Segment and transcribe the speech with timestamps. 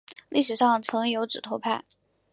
[0.29, 1.83] 历史上曾有指头派。